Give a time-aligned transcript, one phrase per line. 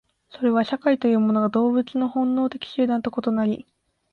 [0.31, 3.67] それは社会というものが動物の本能的集団と異なり、